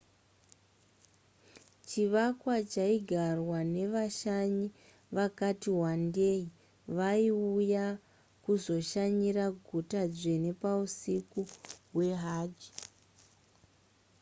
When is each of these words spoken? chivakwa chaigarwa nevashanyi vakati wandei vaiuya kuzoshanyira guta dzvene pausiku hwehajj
chivakwa 1.87 2.55
chaigarwa 2.73 3.59
nevashanyi 3.73 4.67
vakati 5.17 5.69
wandei 5.81 6.43
vaiuya 6.97 7.85
kuzoshanyira 8.43 9.45
guta 9.67 10.01
dzvene 10.15 10.51
pausiku 10.61 11.39
hwehajj 11.93 12.57